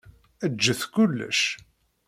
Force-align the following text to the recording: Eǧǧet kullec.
Eǧǧet 0.45 0.81
kullec. 0.93 1.41